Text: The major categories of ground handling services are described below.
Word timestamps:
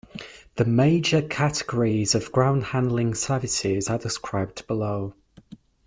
The 0.55 0.65
major 0.65 1.21
categories 1.21 2.15
of 2.15 2.31
ground 2.31 2.63
handling 2.63 3.13
services 3.13 3.87
are 3.87 3.99
described 3.99 4.65
below. 4.65 5.13